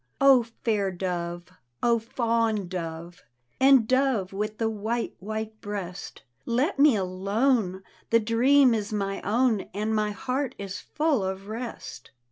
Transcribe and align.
O 0.19 0.41
fair 0.41 0.89
dove! 0.89 1.49
O 1.83 1.99
fond 1.99 2.69
dove 2.71 3.21
I 3.61 3.65
And 3.65 3.87
dove 3.87 4.33
with 4.33 4.57
the 4.57 4.67
white, 4.67 5.15
white 5.19 5.61
breast, 5.61 6.23
Let 6.43 6.79
me 6.79 6.95
alone, 6.95 7.83
the 8.09 8.19
dream 8.19 8.73
is 8.73 8.91
my 8.91 9.21
own, 9.21 9.65
And 9.75 9.93
my 9.93 10.09
heart 10.09 10.55
is 10.57 10.79
full 10.79 11.23
of 11.23 11.47
rest. 11.49 12.09